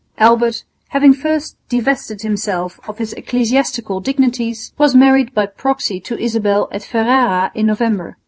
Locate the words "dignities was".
3.99-4.95